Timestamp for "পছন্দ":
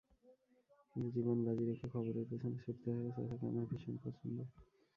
4.03-4.37